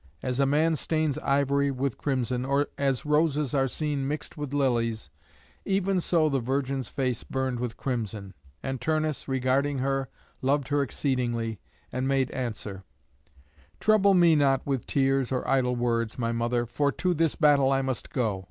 [0.23, 5.11] As a man stains ivory with crimson, or as roses are seen mixed with lilies,
[5.63, 8.33] even so the virgin's face burned with crimson.
[8.63, 10.09] And Turnus, regarding her,
[10.41, 11.59] loved her exceedingly,
[11.91, 12.83] and made answer:
[13.79, 17.83] "Trouble me not with tears or idle words, my mother, for to this battle I
[17.83, 18.39] must go.